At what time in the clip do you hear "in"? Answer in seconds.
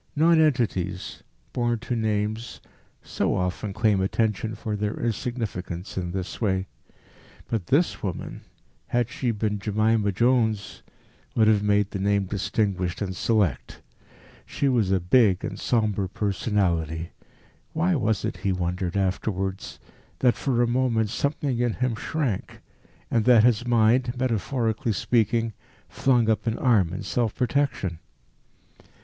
5.95-6.09, 21.59-21.73, 26.91-27.03